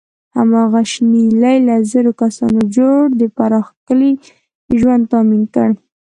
[0.37, 4.11] هماغه شنیلي له زرو کسانو جوړ د پراخ کلي
[4.79, 5.69] ژوند تأمین کړ.